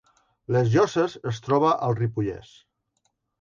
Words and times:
Les 0.53 0.71
Lloses 0.75 1.17
es 1.33 1.41
troba 1.49 1.75
al 1.89 1.95
Ripollès 2.01 2.57